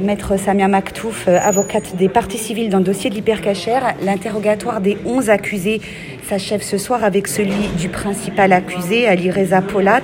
Maître 0.00 0.36
Samia 0.36 0.66
Maktouf, 0.66 1.28
euh, 1.28 1.38
avocate 1.40 1.96
des 1.96 2.08
parties 2.08 2.38
civiles 2.38 2.68
dans 2.68 2.78
le 2.78 2.84
dossier 2.84 3.10
de 3.10 3.14
l'hypercachère, 3.14 3.94
l'interrogatoire 4.02 4.80
des 4.80 4.98
11 5.04 5.30
accusés 5.30 5.80
s'achève 6.28 6.62
ce 6.62 6.78
soir 6.78 7.04
avec 7.04 7.28
celui 7.28 7.68
du 7.78 7.88
principal 7.88 8.52
accusé, 8.52 9.06
Ali 9.06 9.30
Reza 9.30 9.62
Polat. 9.62 10.00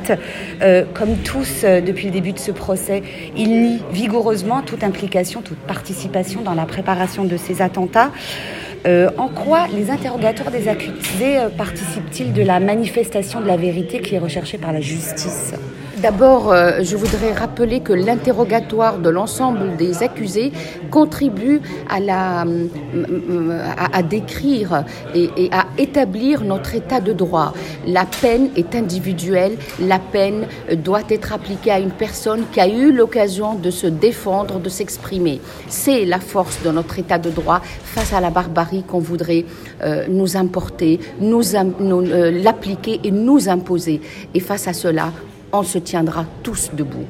Euh, 0.62 0.84
comme 0.94 1.16
tous 1.16 1.62
euh, 1.64 1.80
depuis 1.80 2.06
le 2.06 2.12
début 2.12 2.32
de 2.32 2.38
ce 2.38 2.52
procès, 2.52 3.02
il 3.36 3.62
nie 3.62 3.82
vigoureusement 3.92 4.62
toute 4.62 4.84
implication, 4.84 5.42
toute 5.42 5.58
participation 5.58 6.42
dans 6.42 6.54
la 6.54 6.66
préparation 6.66 7.24
de 7.24 7.36
ces 7.36 7.62
attentats. 7.62 8.10
en 8.86 9.28
quoi 9.28 9.66
les 9.76 9.90
interrogatoires 9.90 10.50
des 10.50 10.68
accusés 10.68 11.36
participent-ils 11.58 12.32
de 12.32 12.42
la 12.42 12.60
manifestation 12.60 13.40
de 13.40 13.46
la 13.46 13.56
vérité 13.56 14.00
qui 14.00 14.14
est 14.14 14.18
recherchée 14.18 14.58
par 14.58 14.72
la 14.72 14.80
justice? 14.80 15.54
D'abord, 16.02 16.50
euh, 16.50 16.78
je 16.82 16.96
voudrais 16.96 17.34
rappeler 17.34 17.80
que 17.80 17.92
l'interrogatoire 17.92 18.98
de 18.98 19.10
l'ensemble 19.10 19.76
des 19.76 20.02
accusés 20.02 20.50
contribue 20.90 21.60
à, 21.90 22.00
la, 22.00 22.44
euh, 22.46 23.62
à, 23.92 24.02
décrire 24.02 24.84
et, 25.14 25.50
à 25.52 25.66
établir 25.76 26.42
notre 26.42 26.74
état 26.74 27.00
de 27.00 27.12
droit. 27.12 27.52
La 27.86 28.06
peine 28.06 28.48
est 28.56 28.74
individuelle, 28.74 29.58
la 29.78 29.98
peine 29.98 30.46
doit 30.72 31.02
être 31.10 31.34
appliquée 31.34 31.70
à 31.70 31.80
une 31.80 31.90
personne 31.90 32.44
qui 32.50 32.60
a 32.60 32.68
eu 32.68 32.92
l'occasion 32.92 33.54
de 33.56 33.70
se 33.70 33.86
défendre, 33.86 34.58
de 34.58 34.70
s'exprimer. 34.70 35.40
C'est 35.68 36.06
la 36.06 36.20
force 36.20 36.62
de 36.62 36.70
notre 36.70 36.98
état 36.98 37.18
de 37.18 37.28
droit 37.28 37.60
face 37.82 38.14
à 38.14 38.22
la 38.22 38.30
barbarie 38.30 38.84
qu'on 38.84 39.00
voudrait 39.00 39.44
euh, 39.82 40.06
nous 40.08 40.38
importer, 40.38 40.98
nous, 41.20 41.42
nous 41.78 42.00
l'appliquer 42.00 43.00
et 43.04 43.10
nous 43.10 43.50
imposer. 43.50 44.00
Et 44.32 44.40
face 44.40 44.66
à 44.66 44.72
cela, 44.72 45.12
on 45.52 45.62
se 45.64 45.78
tiendra 45.78 46.24
tous 46.42 46.70
debout. 46.72 47.06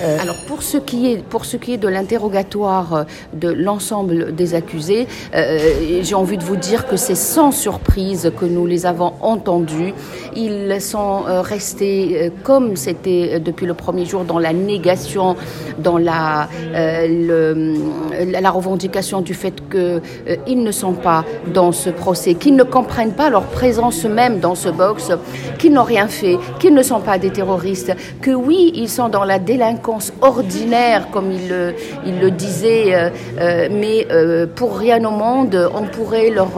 Euh, 0.00 0.18
Alors 0.20 0.36
pour 0.46 0.62
ce 0.62 0.76
qui 0.76 1.12
est 1.12 1.22
pour 1.22 1.44
ce 1.44 1.56
qui 1.56 1.72
est 1.72 1.76
de 1.76 1.88
l'interrogatoire 1.88 2.94
euh, 2.94 3.04
de 3.32 3.48
l'ensemble 3.48 4.34
des 4.34 4.54
accusés, 4.54 5.06
euh, 5.34 5.58
j'ai 6.02 6.14
envie 6.14 6.36
de 6.36 6.44
vous 6.44 6.56
dire 6.56 6.86
que 6.86 6.96
c'est 6.96 7.14
sans 7.14 7.50
surprise 7.52 8.30
que 8.38 8.44
nous 8.44 8.66
les 8.66 8.86
avons 8.86 9.14
entendus. 9.20 9.94
Ils 10.34 10.80
sont 10.80 11.22
restés 11.26 12.30
comme 12.42 12.76
c'était 12.76 13.40
depuis 13.40 13.66
le 13.66 13.74
premier 13.74 14.04
jour 14.04 14.24
dans 14.24 14.38
la 14.38 14.52
négation, 14.52 15.36
dans 15.78 15.98
la 15.98 16.48
la 16.74 18.50
revendication 18.50 19.22
du 19.22 19.34
fait 19.34 19.54
qu'ils 19.70 20.62
ne 20.62 20.70
sont 20.70 20.92
pas 20.92 21.24
dans 21.52 21.72
ce 21.72 21.90
procès, 21.90 22.34
qu'ils 22.34 22.56
ne 22.56 22.64
comprennent 22.64 23.14
pas 23.14 23.30
leur 23.30 23.44
présence 23.44 24.04
même 24.04 24.40
dans 24.40 24.54
ce 24.54 24.68
box, 24.68 25.12
qu'ils 25.58 25.72
n'ont 25.72 25.84
rien 25.84 26.08
fait, 26.08 26.36
qu'ils 26.60 26.74
ne 26.74 26.82
sont 26.82 27.00
pas 27.00 27.18
des 27.18 27.30
terroristes, 27.30 27.92
que 28.20 28.30
oui 28.30 28.72
ils 28.74 28.88
sont 28.90 29.08
dans 29.08 29.24
la 29.24 29.38
délinquance 29.38 29.85
ordinaire, 30.20 31.08
comme 31.10 31.32
il 31.32 31.48
le, 31.48 31.74
il 32.06 32.20
le 32.20 32.30
disait, 32.30 32.94
euh, 32.94 33.10
euh, 33.40 33.68
mais 33.70 34.06
euh, 34.10 34.46
pour 34.46 34.78
rien 34.78 35.04
au 35.04 35.10
monde, 35.10 35.70
on 35.74 35.84
pourrait 35.84 36.30
leur 36.30 36.50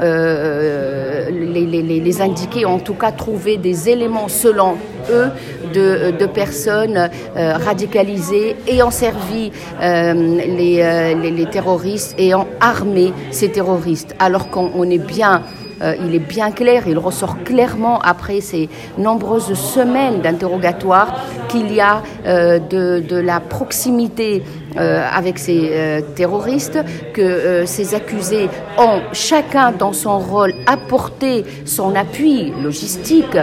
les, 0.00 1.66
les, 1.66 2.00
les, 2.00 2.20
indiquer, 2.20 2.64
en 2.64 2.80
tout 2.80 2.94
cas 2.94 3.12
trouver 3.12 3.58
des 3.58 3.88
éléments 3.88 4.26
selon 4.26 4.74
eux 5.10 5.28
de, 5.72 6.10
de 6.18 6.26
personnes 6.26 7.08
radicalisées 7.36 8.56
ayant 8.66 8.90
servi 8.90 9.52
les, 9.80 11.14
les, 11.14 11.46
terroristes, 11.46 12.16
ayant 12.18 12.48
armé 12.60 13.12
ces 13.30 13.50
terroristes, 13.52 14.16
alors 14.18 14.50
qu'on 14.50 14.90
est 14.90 14.98
bien 14.98 15.42
euh, 15.82 15.94
il 16.04 16.14
est 16.14 16.18
bien 16.18 16.50
clair, 16.50 16.84
il 16.86 16.98
ressort 16.98 17.42
clairement 17.44 17.98
après 18.00 18.40
ces 18.40 18.68
nombreuses 18.98 19.54
semaines 19.54 20.20
d'interrogatoire 20.20 21.20
qu'il 21.48 21.72
y 21.72 21.80
a 21.80 22.02
euh, 22.26 22.58
de, 22.58 23.16
la 23.16 23.40
proximité 23.40 24.42
euh, 24.76 25.02
avec 25.12 25.38
ces 25.38 26.02
terroristes, 26.14 26.78
que 27.12 27.64
ces 27.66 27.94
accusés 27.94 28.48
ont 28.78 29.00
chacun 29.12 29.72
dans 29.72 29.92
son 29.92 30.18
rôle 30.18 30.52
apporté 30.66 31.44
son 31.64 31.94
appui 31.94 32.52
logistique, 32.62 33.36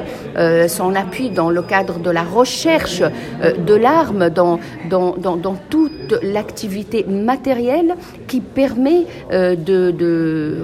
son 0.68 0.96
appui 0.96 1.30
dans 1.30 1.50
le 1.50 1.62
cadre 1.62 2.00
de 2.00 2.10
la 2.10 2.24
recherche 2.24 3.02
de 3.42 3.74
l'arme, 3.74 4.30
dans, 4.30 4.60
dans, 4.90 5.16
dans, 5.18 5.38
dans 5.38 5.56
toute 5.70 6.14
l'activité 6.22 7.06
matérielle 7.06 7.96
qui 8.28 8.42
permet 8.42 9.06
de, 9.32 10.58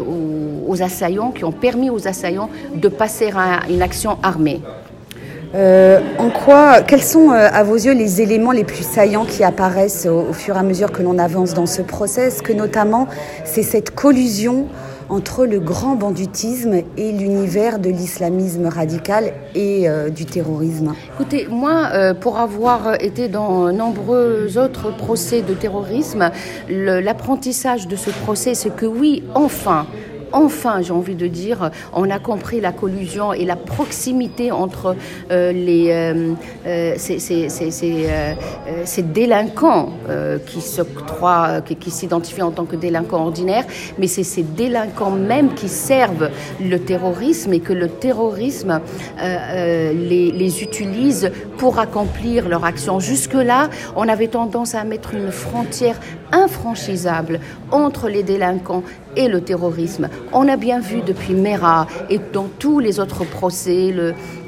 aux 0.68 0.82
assaillants, 0.82 1.32
qui 1.32 1.44
ont 1.44 1.52
permis 1.52 1.90
aux 1.90 2.08
assaillants 2.08 2.50
de 2.76 2.88
passer 2.88 3.32
à 3.36 3.70
une 3.70 3.82
action 3.82 4.18
armée. 4.24 4.62
Euh, 5.56 6.02
en 6.18 6.30
quoi, 6.30 6.82
quels 6.82 7.04
sont 7.04 7.32
euh, 7.32 7.48
à 7.52 7.64
vos 7.64 7.76
yeux 7.76 7.94
les 7.94 8.22
éléments 8.22 8.52
les 8.52 8.66
plus 8.66 8.84
saillants 8.84 9.26
qui 9.26 9.44
apparaissent 9.44 10.06
au, 10.06 10.34
fur 10.34 10.56
et 10.56 10.60
à 10.60 10.64
mesure 10.64 10.92
que 10.92 11.02
l'on 11.02 11.18
avance 11.18 11.54
dans 11.54 11.66
ce 11.66 11.82
procès 11.82 12.30
que 12.44 12.52
notamment 12.52 13.08
c'est 13.46 13.64
cette 13.64 13.92
collusion 13.92 14.68
entre 15.10 15.46
le 15.46 15.62
grand 15.62 15.96
banditisme 15.96 16.82
et 16.98 17.12
l'univers 17.14 17.80
de 17.80 17.90
l'islamisme 17.90 18.66
radical 18.68 19.32
et 19.56 19.88
euh, 19.88 20.10
du 20.10 20.26
terrorisme? 20.26 20.94
Écoutez, 21.14 21.48
moi, 21.50 21.92
pour 22.20 22.40
avoir 22.40 22.96
été 23.02 23.30
dans 23.30 23.72
nombreux 23.72 24.58
autres 24.58 24.94
procès 24.98 25.44
de 25.44 25.54
terrorisme, 25.54 26.30
l'apprentissage 26.68 27.88
de 27.88 27.96
ce 27.96 28.10
procès, 28.10 28.54
c'est 28.54 28.76
que 28.76 28.86
oui, 28.86 29.24
enfin, 29.34 29.88
enfin, 30.32 30.82
j'ai 30.82 30.94
envie 30.94 31.16
de 31.16 31.28
dire, 31.28 31.72
on 31.94 32.10
a 32.10 32.20
compris 32.20 32.62
la 32.62 32.72
collusion 32.72 33.34
et 33.34 33.46
la 33.46 33.56
proximité 33.56 34.52
entre 34.52 34.96
euh, 35.32 35.52
les, 35.52 35.90
euh, 35.92 36.34
euh, 36.66 36.94
ces, 36.98 37.20
ces, 37.20 37.50
ces, 37.50 39.02
délinquants 39.04 39.90
qui 40.46 41.76
qui, 41.80 41.92
s'identifient 41.92 42.42
en 42.42 42.52
tant 42.52 42.66
que 42.66 42.76
délinquants 42.76 43.26
ordinaires, 43.26 43.66
mais 43.98 44.08
c'est 44.08 44.24
ces 44.24 44.44
délinquants 44.44 45.12
même 45.12 45.54
qui 45.54 45.70
servent 45.70 46.30
le 46.62 46.80
terrorisme 46.80 47.54
et 47.54 47.60
que 47.60 47.74
le 47.74 47.88
terrorisme 47.88 48.82
les, 49.20 50.32
les 50.32 50.64
utilise 50.64 51.32
pour 51.58 51.80
accomplir 51.80 52.48
leur 52.50 52.66
action. 52.66 53.00
Jusque-là, 53.00 53.70
on 53.96 54.08
avait 54.08 54.28
tendance 54.28 54.76
à 54.76 54.84
mettre 54.84 55.14
une 55.14 55.32
frontière 55.32 56.00
infranchisable 56.32 57.40
entre 57.72 58.10
les 58.10 58.24
délinquants 58.24 58.84
et 59.16 59.28
le 59.28 59.42
terrorisme. 59.42 60.10
On 60.34 60.48
a 60.48 60.58
bien 60.58 60.80
vu 60.80 61.02
depuis 61.02 61.34
Mera 61.34 61.88
et 62.10 62.20
dans 62.34 62.48
tous 62.60 62.80
les 62.80 63.00
autres 63.00 63.26
procès 63.26 63.94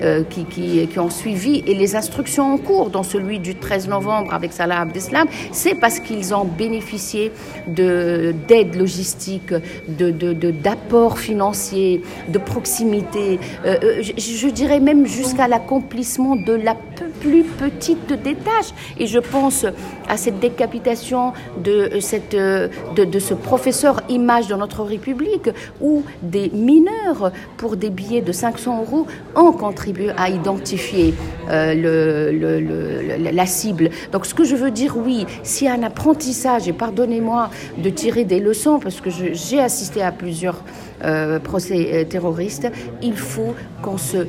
euh, 0.02 0.24
qui, 0.30 0.46
qui, 0.46 1.00
ont 1.00 1.10
suivi 1.10 1.64
et 1.66 1.74
les 1.74 1.96
instructions 1.96 2.54
en 2.54 2.58
cours, 2.58 2.90
dans 2.90 3.04
celui 3.04 3.40
du 3.40 3.56
13 3.56 3.88
novembre 3.88 4.34
avec 4.34 4.54
Salah 4.54 4.82
Abdeslam, 4.82 5.28
c'est 5.52 5.76
parce 5.76 6.00
qu'ils 6.00 6.34
ont 6.34 6.46
bénéficié 6.46 7.32
d'aide 7.68 8.76
logistique, 8.76 9.54
de, 9.88 10.12
d'apports 10.52 11.16
de, 11.16 11.20
financiers, 11.20 12.02
de 12.28 12.38
proximité, 12.38 13.40
euh, 13.66 13.78
euh, 13.84 14.02
je, 14.02 14.14
je, 14.18 14.48
dirais 14.48 14.80
même 14.80 15.06
jusqu'à 15.06 15.48
l'accomplissement 15.48 16.36
de 16.36 16.54
la 16.54 16.76
plus 17.20 17.44
petite 17.44 18.14
des 18.24 18.36
tâches. 18.36 18.74
Et 18.98 19.08
je 19.08 19.20
pense 19.20 19.66
à 20.08 20.18
cette 20.18 20.40
décapitation 20.40 21.34
de, 21.64 22.00
cette, 22.00 22.36
de, 22.36 22.70
de 22.96 23.20
ce 23.20 23.34
professeur 23.34 24.02
image 24.10 24.48
dans 24.48 24.58
notre 24.58 24.84
République 24.84 25.50
où 25.82 26.04
des 26.22 26.50
mineurs, 26.50 27.32
pour 27.58 27.76
des 27.76 27.90
billets 27.90 28.22
de 28.22 28.32
500 28.32 28.82
euros, 28.82 29.08
ont 29.36 29.52
contribué 29.52 30.12
à 30.18 30.30
identifier 30.30 31.14
euh, 31.50 33.20
la 33.32 33.46
cible. 33.46 33.90
Donc 34.12 34.26
ce 34.26 34.34
que 34.34 34.44
je 34.44 34.56
veux 34.56 34.72
dire, 34.72 34.96
oui, 34.98 35.26
s'il 35.44 35.68
y 35.68 35.70
a 35.70 35.74
un 35.74 35.84
apprentissage, 35.84 36.68
et 36.68 36.74
pardonnez-moi 36.74 37.50
de 37.78 37.90
tirer 37.90 38.24
des 38.26 38.40
leçons, 38.40 38.80
parce 38.80 39.02
que 39.02 39.10
j'ai 39.10 39.60
assisté 39.60 40.02
à 40.02 40.12
plusieurs 40.12 40.64
euh, 41.04 41.40
procès 41.40 41.90
euh, 41.94 42.04
terroristes, 42.06 42.68
il 43.02 43.16
faut 43.16 43.56
qu'on 43.82 43.98
se 43.98 44.28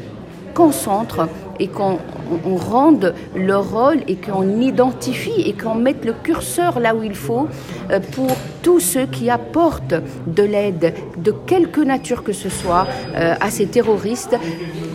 concentre 0.54 1.28
et 1.58 1.68
qu'on 1.68 1.98
rende 2.56 3.14
le 3.34 3.56
rôle 3.56 3.98
et 4.08 4.16
qu'on 4.16 4.60
identifie 4.60 5.42
et 5.42 5.52
qu'on 5.52 5.74
mette 5.74 6.04
le 6.04 6.12
curseur 6.12 6.80
là 6.80 6.94
où 6.94 7.02
il 7.02 7.14
faut 7.14 7.48
euh, 7.90 8.00
pour 8.12 8.30
tous 8.62 8.80
ceux 8.80 9.06
qui 9.06 9.30
apportent 9.30 9.94
de 10.26 10.42
l'aide 10.42 10.94
de 11.18 11.32
quelque 11.46 11.80
nature 11.80 12.22
que 12.24 12.32
ce 12.32 12.48
soit 12.48 12.86
euh, 13.14 13.34
à 13.40 13.50
ces 13.50 13.66
terroristes 13.66 14.36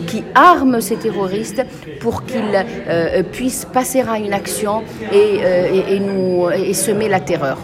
qui 0.06 0.22
arment 0.34 0.80
ces 0.80 0.96
terroristes 0.96 1.64
pour 2.00 2.24
qu'ils 2.24 2.64
euh, 2.88 3.22
puissent 3.22 3.66
passer 3.72 4.00
à 4.00 4.18
une 4.18 4.32
action 4.32 4.82
nous, 5.12 6.48
et 6.50 6.74
semer 6.74 7.08
la 7.08 7.20
terreur. 7.20 7.58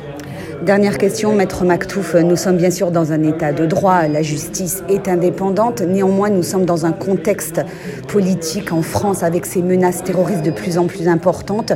Dernière 0.62 0.96
question, 0.96 1.34
Maître 1.34 1.64
Maktouf. 1.64 2.14
Nous 2.14 2.36
sommes 2.36 2.56
bien 2.56 2.70
sûr 2.70 2.92
dans 2.92 3.10
un 3.10 3.24
état 3.24 3.52
de 3.52 3.66
droit. 3.66 4.06
La 4.06 4.22
justice 4.22 4.84
est 4.88 5.08
indépendante. 5.08 5.80
Néanmoins, 5.80 6.30
nous 6.30 6.44
sommes 6.44 6.64
dans 6.64 6.86
un 6.86 6.92
contexte 6.92 7.60
politique 8.06 8.72
en 8.72 8.80
France 8.80 9.24
avec 9.24 9.44
ces 9.44 9.60
menaces 9.60 10.04
terroristes 10.04 10.44
de 10.44 10.52
plus 10.52 10.78
en 10.78 10.86
plus 10.86 11.08
importantes. 11.08 11.72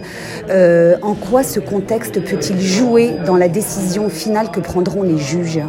Euh, 0.50 0.94
en 1.02 1.14
quoi 1.14 1.42
ce 1.42 1.58
contexte 1.58 2.20
peut-il 2.20 2.60
jouer 2.60 3.16
dans 3.26 3.36
la 3.36 3.48
décision 3.48 4.08
finale 4.08 4.52
que 4.52 4.60
prendront 4.60 5.02
les 5.02 5.18
juges? 5.18 5.62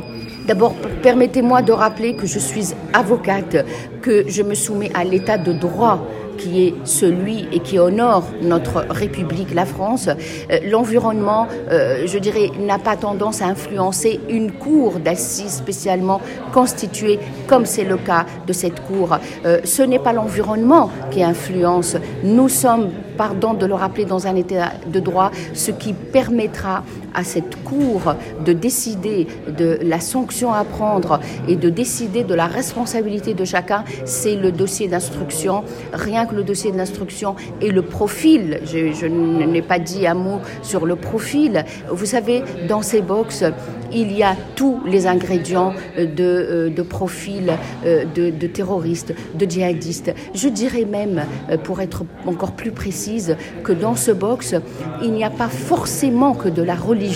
D'abord, 0.48 0.76
permettez-moi 1.02 1.64
de 1.64 1.72
rappeler 1.72 2.16
que 2.16 2.28
je 2.28 2.38
suis 2.38 2.68
avocate, 2.94 3.66
que 4.04 4.26
je 4.28 4.44
me 4.44 4.54
soumets 4.54 4.92
à 4.94 5.04
l'état 5.04 5.40
de 5.40 5.54
droit 5.54 6.08
qui 6.38 6.68
est 6.68 6.74
celui 6.86 7.48
et 7.52 7.60
qui 7.60 7.80
honore 7.80 8.24
notre 8.42 8.86
République, 8.90 9.54
la 9.54 9.66
France, 9.66 10.08
euh, 10.08 10.60
l'environnement, 10.70 11.48
euh, 11.72 12.06
je 12.06 12.18
dirais, 12.18 12.52
n'a 12.60 12.78
pas 12.78 12.96
tendance 12.96 13.42
à 13.42 13.48
influencer 13.48 14.20
une 14.30 14.52
cour 14.52 15.00
d'assises 15.00 15.54
spécialement 15.54 16.22
constituée, 16.54 17.20
comme 17.48 17.66
c'est 17.66 17.84
le 17.84 17.98
cas 17.98 18.26
de 18.46 18.54
cette 18.54 18.82
cour. 18.86 19.18
Euh, 19.46 19.60
ce 19.64 19.82
n'est 19.82 20.00
pas 20.00 20.14
l'environnement 20.14 20.90
qui 21.12 21.24
influence. 21.24 21.98
Nous 22.24 22.50
sommes 22.50 22.90
pardon 23.18 23.54
de 23.54 23.66
le 23.66 23.74
rappeler 23.74 24.06
dans 24.06 24.28
un 24.28 24.36
état 24.36 24.74
de 24.86 25.00
droit, 25.00 25.32
ce 25.54 25.72
qui 25.72 25.94
permettra 25.94 26.84
à 27.18 27.24
cette 27.24 27.62
Cour 27.64 28.16
de 28.46 28.54
décider 28.54 29.28
de 29.48 29.80
la 29.82 30.00
sanction 30.00 30.54
à 30.54 30.64
prendre 30.64 31.20
et 31.48 31.56
de 31.56 31.70
décider 31.70 32.24
de 32.24 32.34
la 32.36 32.46
responsabilité 32.46 33.34
de 33.34 33.44
chacun, 33.44 33.84
c'est 34.06 34.36
le 34.36 34.52
dossier 34.52 34.88
d'instruction. 34.88 35.64
Rien 35.92 36.26
que 36.26 36.36
le 36.36 36.44
dossier 36.44 36.72
d'instruction 36.72 37.36
et 37.60 37.72
le 37.72 37.82
profil. 37.82 38.60
Je, 38.64 38.94
je 38.94 39.08
n'ai 39.08 39.62
pas 39.62 39.80
dit 39.80 40.06
un 40.08 40.14
mot 40.14 40.40
sur 40.62 40.86
le 40.86 40.96
profil. 40.96 41.66
Vous 41.92 42.06
savez, 42.06 42.44
dans 42.70 42.84
ces 42.84 43.02
box, 43.02 43.44
il 43.92 44.12
y 44.12 44.24
a 44.24 44.36
tous 44.56 44.82
les 44.86 45.08
ingrédients 45.08 45.74
de, 45.98 46.08
euh, 46.20 46.70
de 46.70 46.82
profil 46.82 47.54
euh, 47.86 48.06
de, 48.16 48.30
de 48.30 48.48
terroristes, 48.48 49.14
de 49.36 49.46
djihadistes. 49.46 50.14
Je 50.34 50.50
dirais 50.50 50.86
même, 50.86 51.24
euh, 51.50 51.58
pour 51.58 51.82
être 51.82 52.04
encore 52.26 52.52
plus 52.52 52.72
précise, 52.72 53.38
que 53.64 53.72
dans 53.72 53.96
ce 53.96 54.12
box, 54.12 54.56
il 55.02 55.12
n'y 55.14 55.24
a 55.24 55.30
pas 55.30 55.48
forcément 55.48 56.34
que 56.34 56.50
de 56.50 56.62
la 56.62 56.76
religion, 56.76 57.07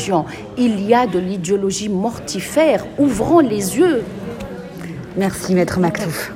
il 0.57 0.81
y 0.88 0.93
a 0.93 1.07
de 1.07 1.19
l'idéologie 1.19 1.89
mortifère. 1.89 2.85
Ouvrons 2.97 3.39
les 3.39 3.77
yeux. 3.77 4.03
Merci, 5.17 5.53
Maître 5.53 5.79
Mactouf. 5.79 6.31